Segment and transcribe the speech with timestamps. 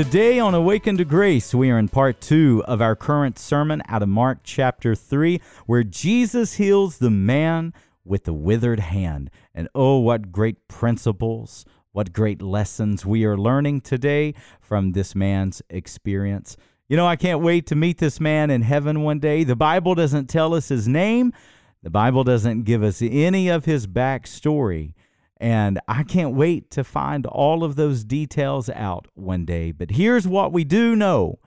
[0.00, 4.02] Today on Awaken to Grace, we are in part two of our current sermon out
[4.02, 9.30] of Mark chapter 3, where Jesus heals the man with the withered hand.
[9.54, 15.60] And oh, what great principles, what great lessons we are learning today from this man's
[15.68, 16.56] experience.
[16.88, 19.44] You know, I can't wait to meet this man in heaven one day.
[19.44, 21.34] The Bible doesn't tell us his name,
[21.82, 24.94] the Bible doesn't give us any of his backstory.
[25.40, 29.72] And I can't wait to find all of those details out one day.
[29.72, 31.38] But here's what we do know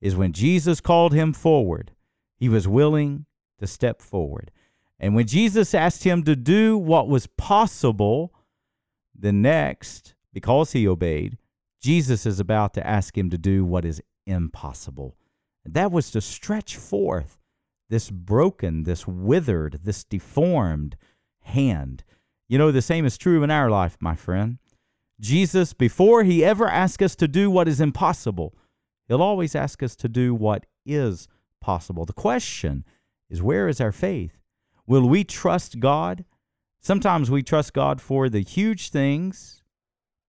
[0.00, 1.90] is when Jesus called him forward,
[2.36, 3.26] he was willing
[3.58, 4.52] to step forward.
[5.00, 8.32] And when Jesus asked him to do what was possible,
[9.18, 11.36] the next, because he obeyed,
[11.80, 15.16] Jesus is about to ask him to do what is impossible.
[15.64, 17.38] And that was to stretch forth
[17.88, 20.96] this broken, this withered, this deformed
[21.40, 22.04] hand.
[22.48, 24.58] You know, the same is true in our life, my friend.
[25.20, 28.54] Jesus, before he ever asks us to do what is impossible,
[29.06, 31.28] he'll always ask us to do what is
[31.60, 32.04] possible.
[32.04, 32.84] The question
[33.30, 34.38] is where is our faith?
[34.86, 36.24] Will we trust God?
[36.80, 39.61] Sometimes we trust God for the huge things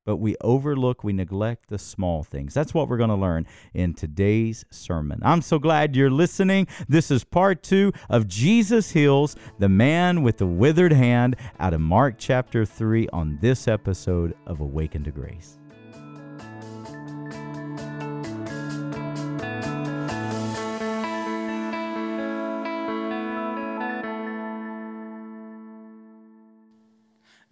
[0.06, 2.54] but we overlook, we neglect the small things.
[2.54, 5.20] That's what we're going to learn in today's sermon.
[5.23, 6.68] I'm so glad you're listening.
[6.88, 11.82] This is part two of Jesus Heals the Man with the Withered Hand out of
[11.82, 15.58] Mark chapter 3 on this episode of Awaken to Grace.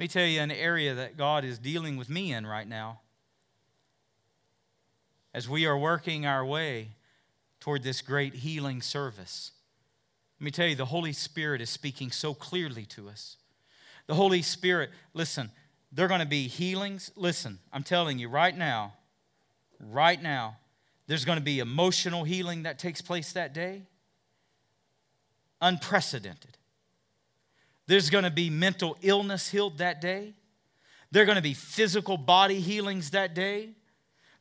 [0.02, 3.02] Let me tell you an area that God is dealing with me in right now.
[5.32, 6.88] As we are working our way
[7.60, 9.52] toward this great healing service,
[10.40, 13.38] let me tell you, the Holy Spirit is speaking so clearly to us.
[14.08, 15.52] The Holy Spirit, listen,
[15.92, 17.12] there are going to be healings.
[17.16, 18.94] Listen, I'm telling you right now,
[19.80, 20.58] right now,
[21.06, 23.84] there's going to be emotional healing that takes place that day.
[25.62, 26.58] Unprecedented.
[27.92, 30.32] There's going to be mental illness healed that day.
[31.12, 33.72] There are going to be physical body healings that day.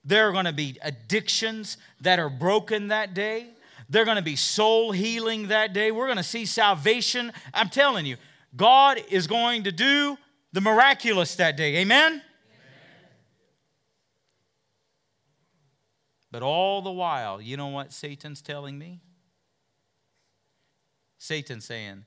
[0.05, 3.49] There are going to be addictions that are broken that day.
[3.89, 5.91] There are going to be soul healing that day.
[5.91, 7.33] We're going to see salvation.
[7.53, 8.19] I'm telling you,
[8.55, 10.17] God is going to do
[10.53, 11.79] the miraculous that day.
[11.79, 12.13] Amen?
[12.13, 12.23] Amen?
[16.31, 19.01] But all the while, you know what Satan's telling me?
[21.19, 22.05] Satan's saying,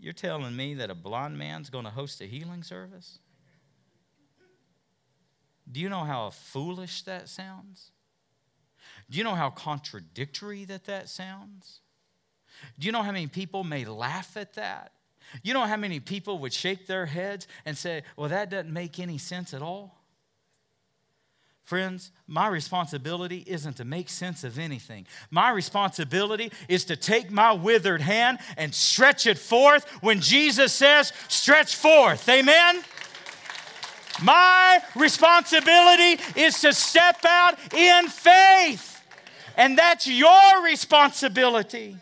[0.00, 3.18] you're telling me that a blind man's going to host a healing service?
[5.70, 7.92] Do you know how foolish that sounds?
[9.08, 11.80] Do you know how contradictory that that sounds?
[12.78, 14.92] Do you know how many people may laugh at that?
[15.42, 18.98] You know how many people would shake their heads and say, well, that doesn't make
[18.98, 19.99] any sense at all?
[21.64, 25.06] Friends, my responsibility isn't to make sense of anything.
[25.30, 31.12] My responsibility is to take my withered hand and stretch it forth when Jesus says,
[31.28, 32.28] stretch forth.
[32.28, 32.82] Amen?
[34.22, 39.02] My responsibility is to step out in faith.
[39.56, 41.96] And that's your responsibility.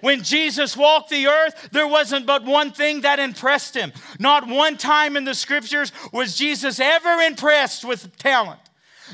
[0.00, 3.92] When Jesus walked the earth, there wasn't but one thing that impressed him.
[4.20, 8.60] Not one time in the scriptures was Jesus ever impressed with talent.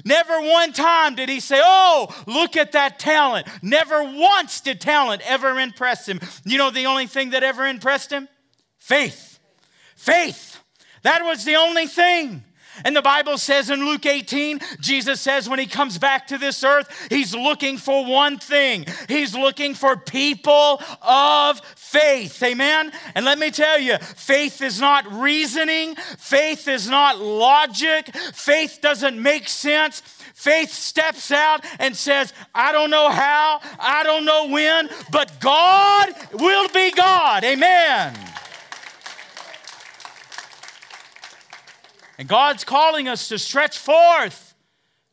[0.05, 3.47] Never one time did he say, Oh, look at that talent.
[3.63, 6.21] Never once did talent ever impress him.
[6.45, 8.29] You know the only thing that ever impressed him?
[8.79, 9.39] Faith.
[9.97, 10.59] Faith.
[11.03, 12.45] That was the only thing.
[12.85, 16.65] And the Bible says in Luke 18, Jesus says when he comes back to this
[16.65, 18.87] earth, he's looking for one thing.
[19.09, 22.43] He's looking for people of faith.
[22.43, 22.93] Amen?
[23.15, 29.21] And let me tell you, faith is not reasoning, faith is not logic, faith doesn't
[29.21, 30.03] make sense.
[30.35, 36.09] Faith steps out and says, I don't know how, I don't know when, but God
[36.33, 37.45] will be God.
[37.45, 38.34] Amen.
[42.19, 44.55] And God's calling us to stretch forth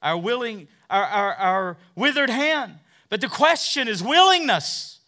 [0.02, 2.80] our willing, our, our, our withered hand.
[3.10, 5.00] But the question is willingness.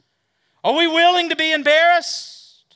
[0.63, 2.75] Are we willing to be embarrassed?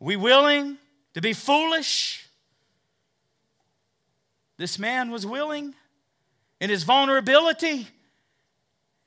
[0.00, 0.78] Are we willing
[1.14, 2.26] to be foolish?
[4.56, 5.74] This man was willing
[6.60, 7.88] in his vulnerability.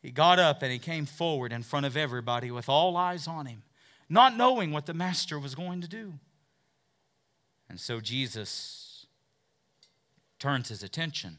[0.01, 3.45] He got up and he came forward in front of everybody with all eyes on
[3.45, 3.63] him,
[4.09, 6.13] not knowing what the master was going to do.
[7.69, 8.82] And so Jesus
[10.43, 11.37] turns his attention.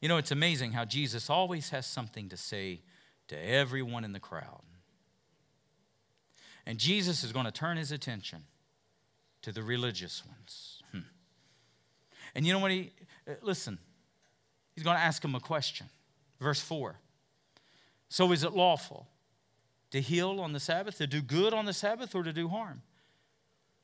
[0.00, 2.80] You know, it's amazing how Jesus always has something to say
[3.28, 4.62] to everyone in the crowd.
[6.64, 8.44] And Jesus is going to turn his attention
[9.42, 10.82] to the religious ones.
[10.92, 11.00] Hmm.
[12.34, 12.92] And you know what he,
[13.28, 13.78] uh, listen,
[14.80, 15.88] He's going to ask him a question.
[16.40, 16.96] Verse 4.
[18.08, 19.08] So is it lawful
[19.90, 22.80] to heal on the Sabbath, to do good on the Sabbath, or to do harm?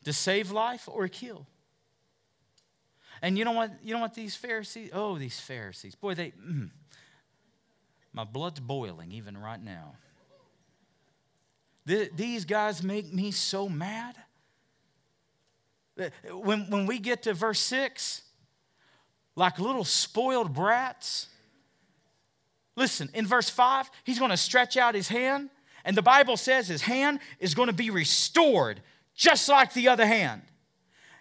[0.04, 1.46] To save life or kill?
[3.26, 3.72] And you know what?
[3.82, 4.90] You know what these Pharisees?
[4.92, 5.96] Oh, these Pharisees.
[5.96, 6.30] Boy, they.
[6.30, 6.70] Mm,
[8.12, 9.96] my blood's boiling even right now.
[11.84, 14.14] these guys make me so mad.
[16.30, 18.22] When, when we get to verse 6,
[19.34, 21.26] like little spoiled brats,
[22.76, 25.50] listen, in verse 5, he's going to stretch out his hand,
[25.84, 28.82] and the Bible says his hand is going to be restored
[29.16, 30.42] just like the other hand.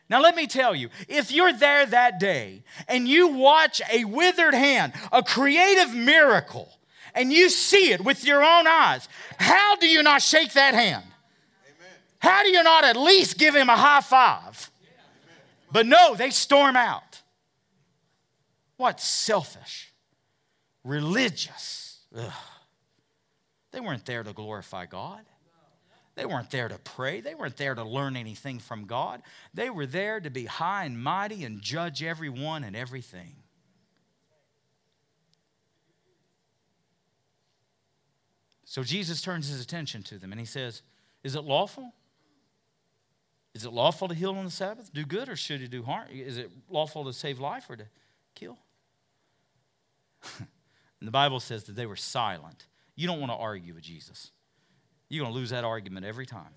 [0.09, 4.53] Now, let me tell you, if you're there that day and you watch a withered
[4.53, 6.69] hand, a creative miracle,
[7.15, 9.07] and you see it with your own eyes,
[9.39, 11.03] how do you not shake that hand?
[11.03, 11.93] Amen.
[12.19, 14.69] How do you not at least give him a high five?
[15.71, 17.21] But no, they storm out.
[18.77, 19.93] What selfish,
[20.83, 21.99] religious.
[22.15, 22.31] Ugh.
[23.71, 25.21] They weren't there to glorify God.
[26.15, 27.19] They weren't there to pray.
[27.19, 29.21] They weren't there to learn anything from God.
[29.53, 33.35] They were there to be high and mighty and judge everyone and everything.
[38.63, 40.81] So Jesus turns his attention to them and he says,
[41.23, 41.93] Is it lawful?
[43.53, 44.93] Is it lawful to heal on the Sabbath?
[44.93, 46.07] Do good or should you do harm?
[46.11, 47.85] Is it lawful to save life or to
[48.35, 48.57] kill?
[50.39, 52.67] and the Bible says that they were silent.
[52.95, 54.31] You don't want to argue with Jesus.
[55.15, 56.53] You're going to lose that argument every time.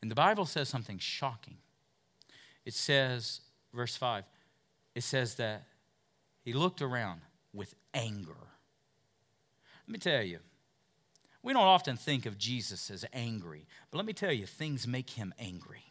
[0.00, 1.56] And the Bible says something shocking.
[2.64, 3.40] It says
[3.74, 4.24] verse 5,
[4.94, 5.64] it says that
[6.42, 7.20] he looked around
[7.52, 8.46] with anger.
[9.86, 10.38] Let me tell you,
[11.42, 15.10] we don't often think of Jesus as angry, but let me tell you, things make
[15.10, 15.84] him angry.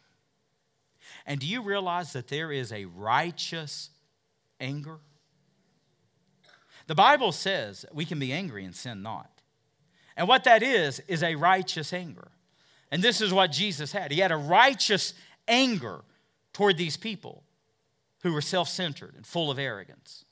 [1.26, 3.90] And do you realize that there is a righteous
[4.60, 4.98] anger?
[6.86, 9.40] The Bible says we can be angry and sin not.
[10.16, 12.28] And what that is, is a righteous anger.
[12.90, 14.10] And this is what Jesus had.
[14.10, 15.14] He had a righteous
[15.46, 16.00] anger
[16.52, 17.44] toward these people
[18.22, 20.24] who were self centered and full of arrogance.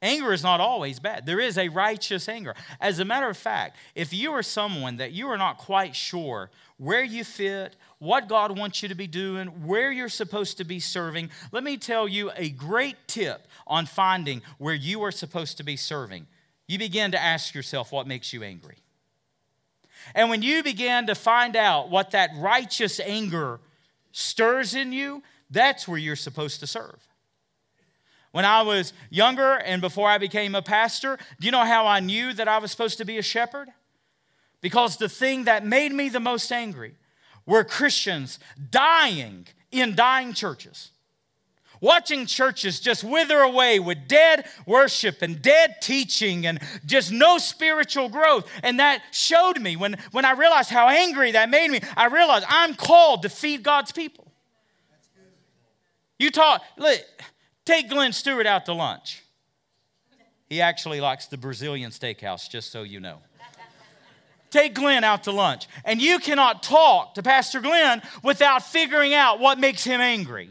[0.00, 1.26] Anger is not always bad.
[1.26, 2.54] There is a righteous anger.
[2.80, 6.50] As a matter of fact, if you are someone that you are not quite sure
[6.76, 10.78] where you fit, what God wants you to be doing, where you're supposed to be
[10.78, 15.64] serving, let me tell you a great tip on finding where you are supposed to
[15.64, 16.28] be serving.
[16.68, 18.76] You begin to ask yourself what makes you angry.
[20.14, 23.58] And when you begin to find out what that righteous anger
[24.12, 27.07] stirs in you, that's where you're supposed to serve.
[28.38, 31.98] When I was younger and before I became a pastor, do you know how I
[31.98, 33.66] knew that I was supposed to be a shepherd?
[34.60, 36.94] Because the thing that made me the most angry
[37.46, 38.38] were Christians
[38.70, 40.92] dying in dying churches.
[41.80, 48.08] Watching churches just wither away with dead worship and dead teaching and just no spiritual
[48.08, 48.48] growth.
[48.62, 52.46] And that showed me when, when I realized how angry that made me, I realized
[52.48, 54.30] I'm called to feed God's people.
[56.20, 57.00] You talk, look,
[57.68, 59.22] take Glenn Stewart out to lunch.
[60.46, 63.18] He actually likes the Brazilian steakhouse, just so you know.
[64.50, 65.68] Take Glenn out to lunch.
[65.84, 70.48] And you cannot talk to Pastor Glenn without figuring out what makes him angry.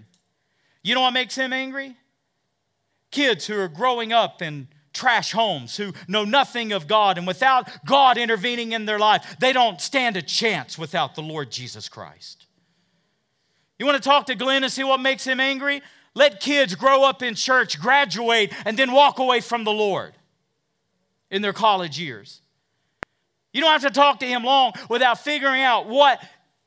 [0.83, 1.95] You know what makes him angry?
[3.09, 7.67] Kids who are growing up in trash homes, who know nothing of God, and without
[7.85, 12.45] God intervening in their life, they don't stand a chance without the Lord Jesus Christ.
[13.79, 15.81] You want to talk to Glenn and see what makes him angry?
[16.17, 20.15] Let kids grow up in church, graduate, and then walk away from the Lord
[21.29, 22.41] in their college years.
[23.53, 26.19] You don't have to talk to him long without figuring out what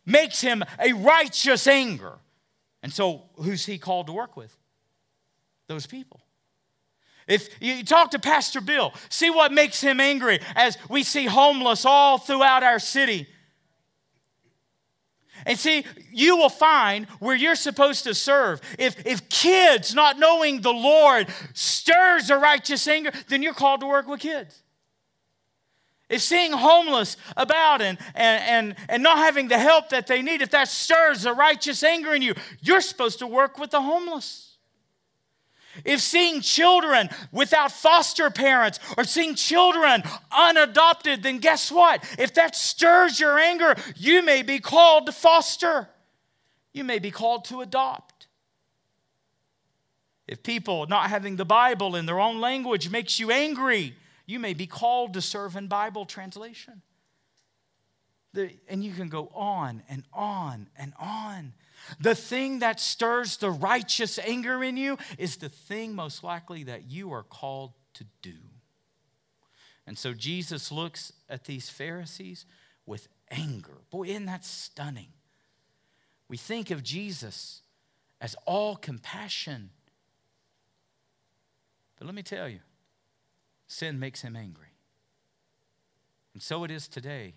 [0.07, 2.19] makes him a righteous anger.
[2.85, 4.57] And so, who's he called to work with?
[5.66, 6.21] Those people.
[7.26, 11.85] If you talk to Pastor Bill, see what makes him angry as we see homeless
[11.85, 13.26] all throughout our city
[15.47, 18.61] and see, you will find where you're supposed to serve.
[18.78, 23.87] If, if kids not knowing the Lord stirs a righteous anger, then you're called to
[23.87, 24.62] work with kids.
[26.09, 30.42] If seeing homeless about and, and, and, and not having the help that they need,
[30.42, 34.50] if that stirs a righteous anger in you, you're supposed to work with the homeless.
[35.84, 42.04] If seeing children without foster parents or seeing children unadopted, then guess what?
[42.18, 45.88] If that stirs your anger, you may be called to foster.
[46.72, 48.26] You may be called to adopt.
[50.26, 53.96] If people not having the Bible in their own language makes you angry,
[54.26, 56.82] you may be called to serve in Bible translation.
[58.32, 61.52] The, and you can go on and on and on.
[61.99, 66.90] The thing that stirs the righteous anger in you is the thing most likely that
[66.90, 68.37] you are called to do.
[69.87, 72.46] And so Jesus looks at these Pharisees
[72.87, 73.78] with anger.
[73.90, 75.08] Boy, isn't that stunning?
[76.28, 77.62] We think of Jesus
[78.20, 79.70] as all compassion.
[81.99, 82.60] But let me tell you,
[83.66, 84.75] sin makes him angry.
[86.34, 87.34] And so it is today.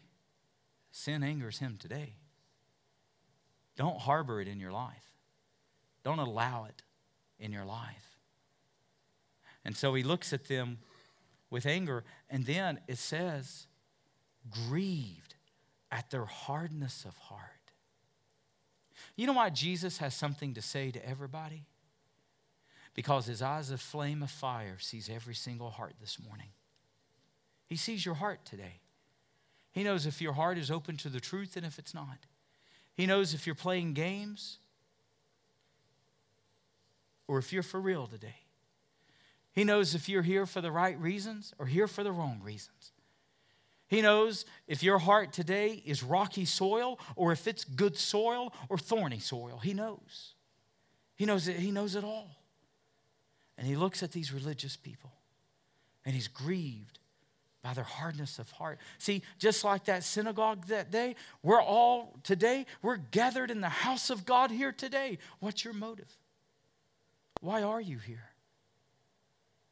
[0.92, 2.18] Sin angers him today.
[3.76, 5.12] Don't harbor it in your life,
[6.04, 6.84] don't allow it
[7.40, 8.18] in your life.
[9.66, 10.80] And so he looks at them
[11.50, 13.68] with anger, and then it says,
[14.50, 15.36] grieved
[15.92, 17.72] at their hardness of heart.
[19.16, 21.66] You know why Jesus has something to say to everybody?
[22.94, 26.50] Because his eyes of flame of fire sees every single heart this morning.
[27.68, 28.82] He sees your heart today.
[29.72, 32.26] He knows if your heart is open to the truth and if it's not.
[32.94, 34.60] He knows if you're playing games
[37.28, 38.36] or if you're for real today.
[39.52, 42.92] He knows if you're here for the right reasons or here for the wrong reasons.
[43.88, 48.78] He knows if your heart today is rocky soil or if it's good soil or
[48.78, 49.60] thorny soil.
[49.64, 50.34] He knows.
[51.16, 52.32] He knows it, he knows it all.
[53.58, 55.12] And he looks at these religious people
[56.06, 57.00] and he's grieved
[57.64, 58.78] by their hardness of heart.
[58.98, 64.10] See, just like that synagogue that day, we're all today, we're gathered in the house
[64.10, 65.18] of God here today.
[65.40, 66.18] What's your motive?
[67.40, 68.30] Why are you here?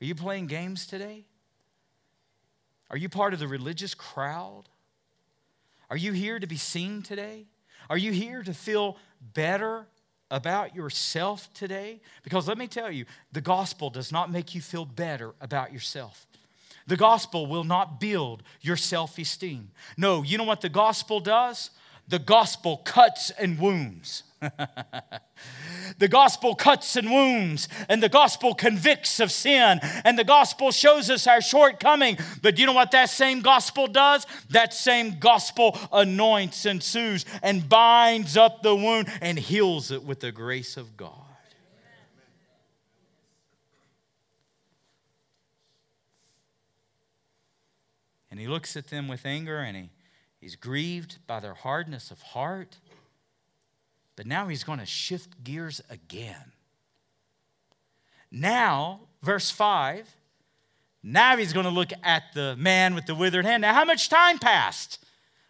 [0.02, 1.26] Are you playing games today?
[2.90, 4.64] Are you part of the religious crowd?
[5.90, 7.46] Are you here to be seen today?
[7.90, 8.98] Are you here to feel
[9.34, 9.86] better
[10.30, 12.00] about yourself today?
[12.24, 16.26] Because let me tell you, the gospel does not make you feel better about yourself.
[16.88, 19.72] The gospel will not build your self esteem.
[19.98, 21.72] No, you know what the gospel does?
[22.08, 24.24] The gospel cuts and wounds.
[26.00, 31.10] the gospel cuts and wounds, and the gospel convicts of sin, and the gospel shows
[31.10, 32.18] us our shortcoming.
[32.42, 34.26] But you know what that same gospel does?
[34.50, 40.22] That same gospel anoints and soothes and binds up the wound and heals it with
[40.22, 41.31] the grace of God.
[48.32, 49.90] And he looks at them with anger and he,
[50.40, 52.78] he's grieved by their hardness of heart.
[54.16, 56.54] But now he's going to shift gears again.
[58.32, 60.16] Now, verse 5,
[61.04, 63.62] now he's going to look at the man with the withered hand.
[63.62, 65.04] Now, how much time passed?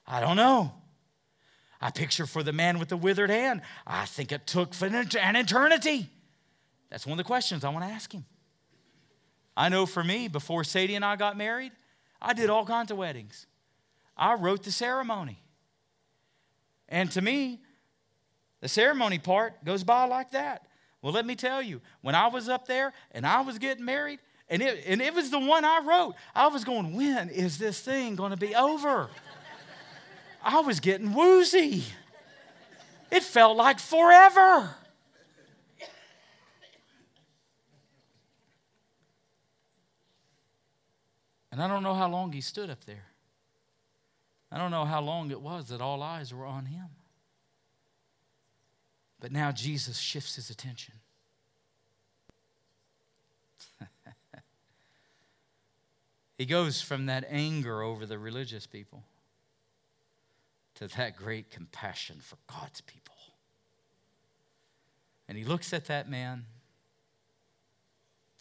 [0.08, 0.74] I don't know.
[1.80, 6.10] I picture for the man with the withered hand, I think it took an eternity.
[6.90, 8.26] That's one of the questions I want to ask him.
[9.58, 11.72] I know for me, before Sadie and I got married,
[12.22, 13.48] I did all kinds of weddings.
[14.16, 15.42] I wrote the ceremony.
[16.88, 17.62] And to me,
[18.60, 20.68] the ceremony part goes by like that.
[21.02, 24.20] Well, let me tell you, when I was up there and I was getting married,
[24.50, 27.80] and it, and it was the one I wrote, I was going, when is this
[27.80, 29.10] thing going to be over?
[30.44, 31.84] I was getting woozy.
[33.12, 34.76] It felt like forever.
[41.52, 43.06] And I don't know how long he stood up there.
[44.52, 46.88] I don't know how long it was that all eyes were on him.
[49.20, 50.96] But now Jesus shifts his attention.
[56.38, 59.04] he goes from that anger over the religious people
[60.76, 63.16] to that great compassion for God's people.
[65.30, 66.46] And he looks at that man.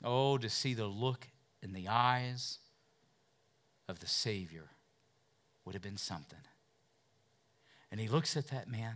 [0.03, 1.29] Oh, to see the look
[1.63, 2.59] in the eyes
[3.91, 4.71] of the Savior
[5.65, 6.39] would have been something.
[7.91, 8.95] And he looks at that man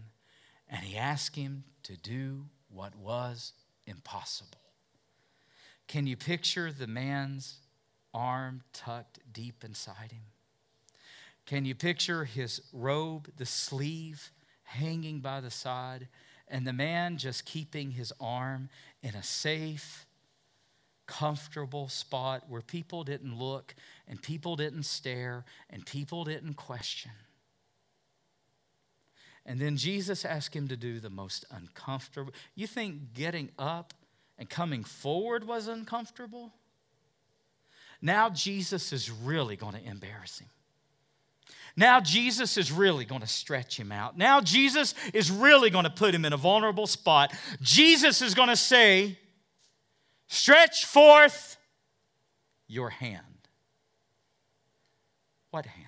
[0.69, 3.53] and he asks him to do what was
[3.87, 4.61] impossible.
[5.87, 7.59] Can you picture the man's
[8.15, 10.23] arm tucked deep inside him?
[11.45, 14.31] Can you picture his robe, the sleeve
[14.63, 16.09] hanging by the side,
[16.49, 18.71] and the man just keeping his arm
[19.03, 20.04] in a safe,
[21.07, 23.75] comfortable spot where people didn't look
[24.09, 27.13] and people didn't stare and people didn't question.
[29.47, 32.33] And then Jesus asked him to do the most uncomfortable.
[32.55, 33.93] You think getting up
[34.39, 36.53] and coming forward was uncomfortable?
[38.01, 40.49] Now Jesus is really going to embarrass him.
[41.77, 44.17] Now Jesus is really going to stretch him out.
[44.17, 47.33] Now Jesus is really going to put him in a vulnerable spot.
[47.61, 49.19] Jesus is going to say,
[50.35, 51.59] Stretch forth
[52.67, 53.49] your hand.
[55.53, 55.87] What hand?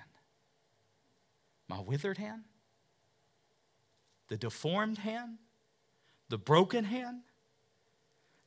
[1.67, 2.43] My withered hand?
[4.29, 5.39] The deformed hand?
[6.29, 7.23] The broken hand?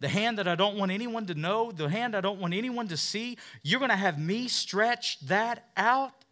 [0.00, 2.88] The hand that I don't want anyone to know, the hand I don't want anyone
[2.88, 6.24] to see, you're going to have me stretch that out?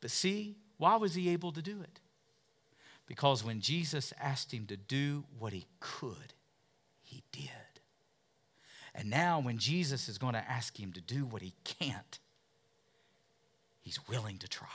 [0.00, 2.00] But see, why was he able to do it?
[3.06, 6.34] Because when Jesus asked him to do what he could,
[7.04, 7.69] he did.
[9.00, 12.18] And now, when Jesus is going to ask him to do what he can't,
[13.80, 14.68] he's willing to try.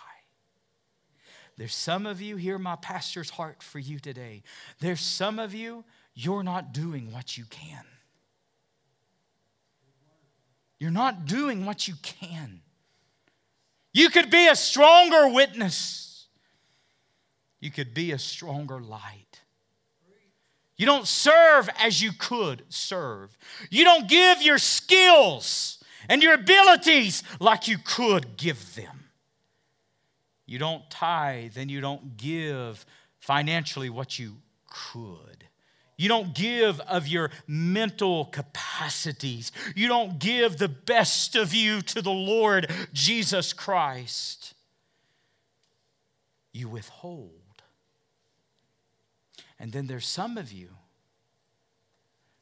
[1.57, 4.41] There's some of you, hear my pastor's heart for you today.
[4.79, 5.83] There's some of you,
[6.15, 7.85] you're not doing what you can.
[10.79, 12.61] You're not doing what you can.
[13.93, 16.25] You could be a stronger witness.
[17.59, 19.41] You could be a stronger light.
[20.77, 23.37] You don't serve as you could serve.
[23.69, 29.05] You don't give your skills and your abilities like you could give them.
[30.45, 32.85] You don't tithe and you don't give
[33.19, 34.37] financially what you
[34.69, 35.45] could.
[35.97, 39.51] You don't give of your mental capacities.
[39.75, 44.53] You don't give the best of you to the Lord Jesus Christ.
[46.51, 47.44] You withhold.
[49.59, 50.69] And then there's some of you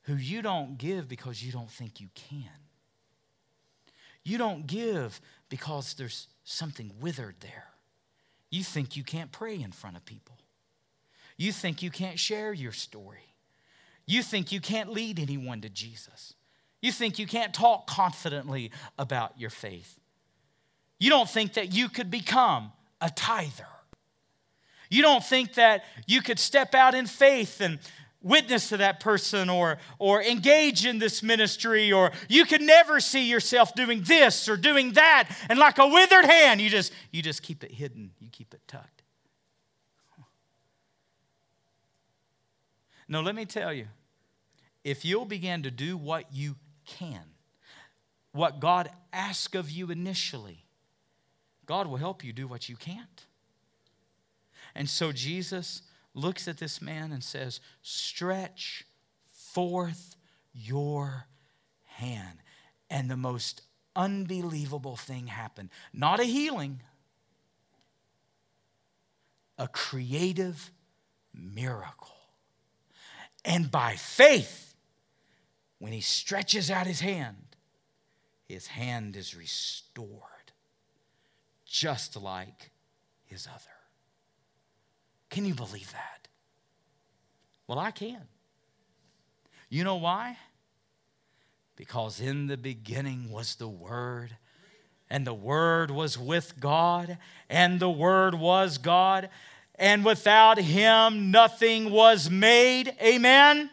[0.03, 2.49] who you don't give because you don't think you can.
[4.23, 7.67] You don't give because there's something withered there.
[8.49, 10.37] You think you can't pray in front of people.
[11.37, 13.33] You think you can't share your story.
[14.05, 16.33] You think you can't lead anyone to Jesus.
[16.81, 19.97] You think you can't talk confidently about your faith.
[20.99, 23.67] You don't think that you could become a tither.
[24.93, 27.79] You don't think that you could step out in faith and
[28.21, 33.27] witness to that person or, or engage in this ministry, or you could never see
[33.27, 35.29] yourself doing this or doing that.
[35.49, 38.61] And like a withered hand, you just, you just keep it hidden, you keep it
[38.67, 39.01] tucked.
[43.07, 43.87] No, let me tell you,
[44.83, 47.23] if you'll begin to do what you can,
[48.31, 50.65] what God asks of you initially,
[51.65, 53.25] God will help you do what you can't.
[54.75, 55.81] And so Jesus
[56.13, 58.85] looks at this man and says, Stretch
[59.31, 60.15] forth
[60.53, 61.27] your
[61.83, 62.39] hand.
[62.89, 63.61] And the most
[63.95, 66.81] unbelievable thing happened not a healing,
[69.57, 70.71] a creative
[71.33, 72.09] miracle.
[73.45, 74.73] And by faith,
[75.79, 77.57] when he stretches out his hand,
[78.47, 80.53] his hand is restored,
[81.65, 82.71] just like
[83.25, 83.82] his other.
[85.33, 86.27] Can you believe that?
[87.65, 88.21] Well, I can.
[89.67, 90.37] You know why?
[91.75, 94.37] Because in the beginning was the Word,
[95.09, 97.17] and the Word was with God,
[97.49, 99.31] and the Word was God,
[99.73, 102.93] and without Him nothing was made.
[103.01, 103.71] Amen?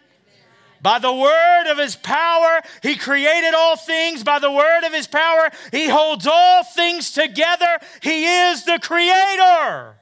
[0.80, 4.24] By the word of his power, he created all things.
[4.24, 7.80] By the word of his power, he holds all things together.
[8.00, 9.99] He is the creator.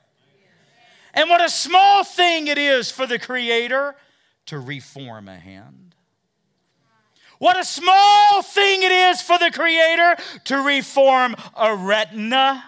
[1.19, 3.97] And what a small thing it is for the Creator
[4.47, 5.97] to reform a hand.
[7.41, 12.65] What a small thing it is for the Creator to reform a retina.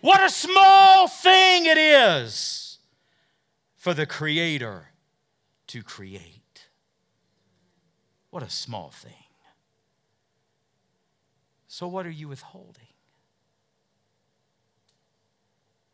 [0.00, 2.78] What a small thing it is
[3.76, 4.86] for the Creator
[5.66, 6.68] to create.
[8.30, 9.12] What a small thing.
[11.66, 12.88] So, what are you withholding?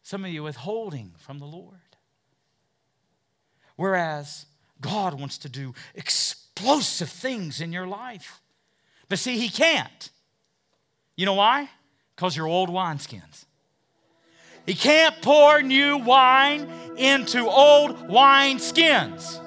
[0.05, 1.81] Some of you withholding from the Lord.
[3.77, 4.45] Whereas
[4.81, 8.43] God wants to do explosive things in your life.
[9.09, 10.11] But see, He can't.
[11.17, 11.71] You know why?
[12.15, 13.47] Because you're old wineskins.
[14.67, 19.41] He can't pour new wine into old wineskins.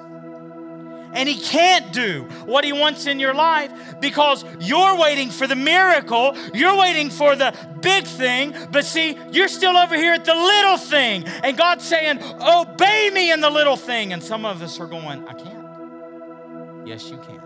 [1.12, 5.56] And He can't do what He wants in your life because you're waiting for the
[5.56, 10.34] miracle, you're waiting for the big thing, but see, you're still over here at the
[10.34, 11.24] little thing.
[11.42, 14.12] And God's saying, Obey me in the little thing.
[14.12, 16.86] And some of us are going, I can't.
[16.86, 17.42] Yes, you can.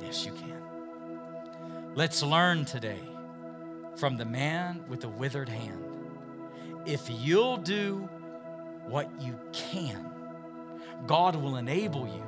[0.00, 0.62] Yes, you can.
[1.94, 3.00] Let's learn today
[3.96, 5.84] from the man with the withered hand.
[6.86, 8.08] If you'll do
[8.86, 10.10] what you can,
[11.06, 12.24] God will enable you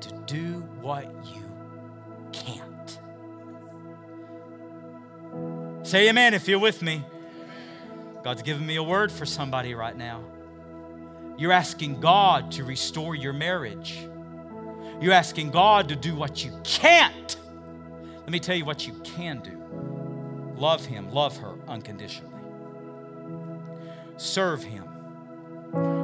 [0.00, 1.44] to do what you
[2.32, 2.98] can't.
[5.86, 7.04] Say amen if you're with me.
[8.22, 10.22] God's giving me a word for somebody right now.
[11.38, 14.08] You're asking God to restore your marriage.
[15.00, 17.36] You're asking God to do what you can't.
[18.18, 19.56] Let me tell you what you can do.
[20.56, 22.34] Love him, love her unconditionally.
[24.16, 24.84] Serve him,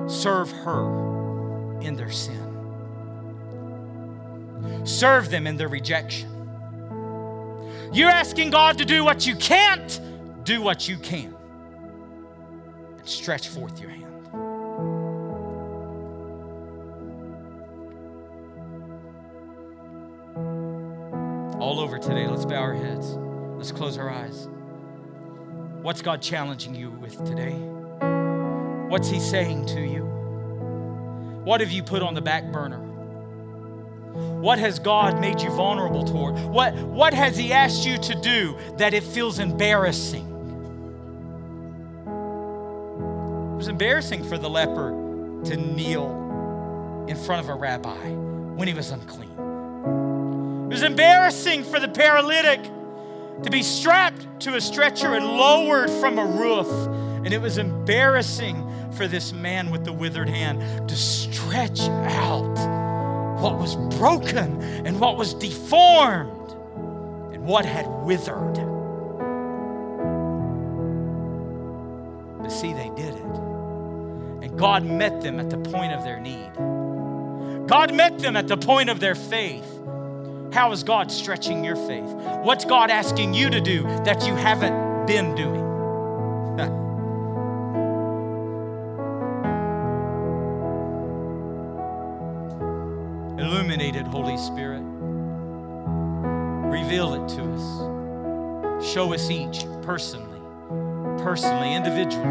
[0.08, 1.23] serve her
[1.84, 2.50] in their sin.
[4.84, 6.30] Serve them in their rejection.
[7.92, 10.00] You're asking God to do what you can't,
[10.44, 11.34] do what you can.
[12.98, 14.04] And stretch forth your hand.
[21.60, 23.16] All over today, let's bow our heads.
[23.56, 24.48] Let's close our eyes.
[25.82, 27.54] What's God challenging you with today?
[28.88, 30.23] What's He saying to you?
[31.44, 32.78] What have you put on the back burner?
[34.40, 36.38] What has God made you vulnerable toward?
[36.38, 40.24] What, what has He asked you to do that it feels embarrassing?
[43.54, 44.90] It was embarrassing for the leper
[45.44, 48.10] to kneel in front of a rabbi
[48.54, 49.30] when he was unclean.
[49.30, 52.62] It was embarrassing for the paralytic
[53.42, 56.68] to be strapped to a stretcher and lowered from a roof.
[57.24, 62.74] And it was embarrassing for this man with the withered hand to stretch out
[63.40, 66.52] what was broken and what was deformed
[67.34, 68.54] and what had withered.
[72.40, 73.24] But see, they did it.
[74.42, 76.52] And God met them at the point of their need.
[77.66, 79.66] God met them at the point of their faith.
[80.52, 82.10] How is God stretching your faith?
[82.42, 85.63] What's God asking you to do that you haven't been doing?
[93.38, 94.82] Illuminated, Holy Spirit.
[96.70, 98.86] Reveal it to us.
[98.92, 100.40] Show us each personally,
[101.22, 102.24] personally, individually.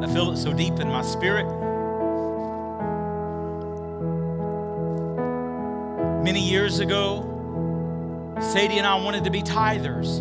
[0.00, 1.46] I feel it so deep in my spirit.
[6.22, 7.31] Many years ago,
[8.42, 10.20] Sadie and I wanted to be tithers,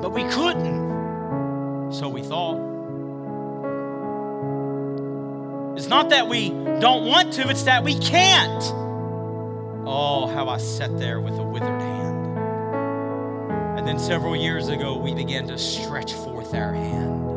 [0.00, 1.92] but we couldn't.
[1.92, 2.70] So we thought.
[5.76, 8.62] It's not that we don't want to, it's that we can't.
[9.86, 12.38] Oh, how I sat there with a withered hand.
[13.78, 17.28] And then several years ago, we began to stretch forth our hand.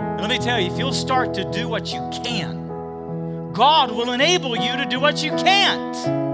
[0.00, 4.12] And let me tell you, if you'll start to do what you can, God will
[4.12, 6.27] enable you to do what you can't.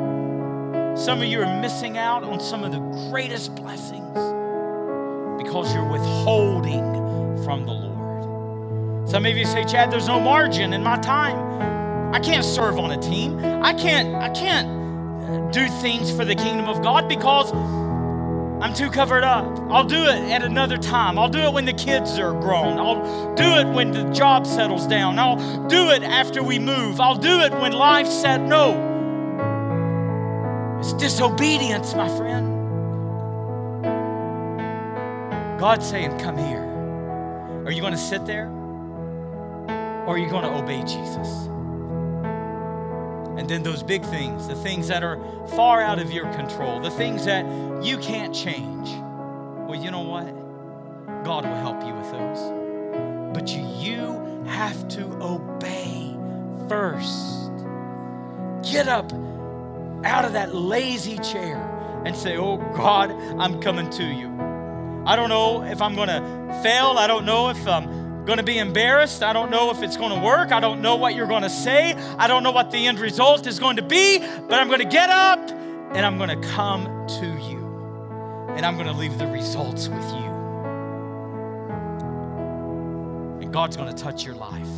[0.97, 2.79] Some of you are missing out on some of the
[3.11, 4.15] greatest blessings
[5.43, 6.85] because you're withholding
[7.43, 9.11] from the Lord.
[9.11, 12.15] Some of you say, Chad, there's no margin in my time.
[12.15, 13.41] I can't serve on a team.
[13.41, 19.25] I can't, I can't do things for the kingdom of God because I'm too covered
[19.25, 19.47] up.
[19.71, 21.19] I'll do it at another time.
[21.19, 22.79] I'll do it when the kids are grown.
[22.79, 25.19] I'll do it when the job settles down.
[25.19, 27.01] I'll do it after we move.
[27.01, 28.94] I'll do it when life said no.
[30.85, 32.47] It's disobedience, my friend.
[35.59, 36.62] God's saying, Come here.
[37.64, 38.49] Are you going to sit there?
[40.07, 41.47] Or are you going to obey Jesus?
[43.38, 45.18] And then those big things, the things that are
[45.57, 47.47] far out of your control, the things that
[47.83, 48.90] you can't change.
[49.66, 50.27] Well, you know what?
[51.25, 53.33] God will help you with those.
[53.33, 56.14] But you, you have to obey
[56.68, 57.53] first.
[58.70, 59.11] Get up
[60.05, 64.29] out of that lazy chair and say, Oh God, I'm coming to you.
[65.07, 66.97] I don't know if I'm going to fail.
[66.97, 69.23] I don't know if I'm going to be embarrassed.
[69.23, 70.51] I don't know if it's going to work.
[70.51, 71.93] I don't know what you're going to say.
[72.19, 74.88] I don't know what the end result is going to be, but I'm going to
[74.88, 76.85] get up and I'm going to come
[77.21, 77.62] to you.
[78.57, 80.25] And I'm going to leave the results with you.
[83.43, 84.69] And God's going to touch your life.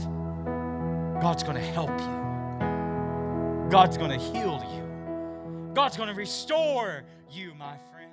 [1.22, 3.70] God's going to help you.
[3.70, 4.85] God's going to heal you.
[5.76, 8.10] God's going to restore you, my friend.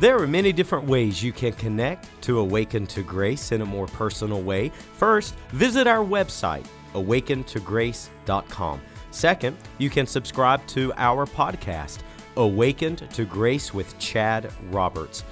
[0.00, 3.86] There are many different ways you can connect to Awaken to Grace in a more
[3.86, 4.68] personal way.
[4.68, 8.82] First, visit our website, awakentograce.com.
[9.12, 12.00] Second, you can subscribe to our podcast,
[12.36, 15.24] Awaken to Grace with Chad Roberts.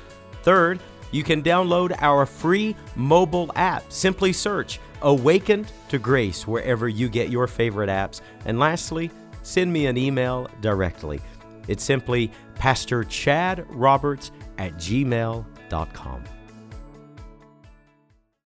[0.42, 0.80] Third,
[1.10, 3.92] you can download our free mobile app.
[3.92, 8.22] Simply search Awaken to Grace wherever you get your favorite apps.
[8.46, 9.10] And lastly,
[9.44, 11.20] send me an email directly.
[11.68, 16.24] It's simply Pastor Chad Roberts at gmail.com.